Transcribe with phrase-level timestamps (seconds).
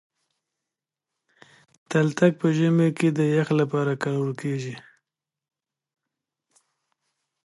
[1.89, 4.75] تلتک په ژمي کي د يخ لپاره کارول کېږي.